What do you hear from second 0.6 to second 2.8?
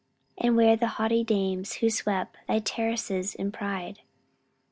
the haughty dames who swept Thy